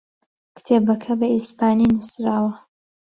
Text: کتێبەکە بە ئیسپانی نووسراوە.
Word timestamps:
کتێبەکە 0.55 1.13
بە 1.19 1.27
ئیسپانی 1.33 1.87
نووسراوە. 1.93 2.53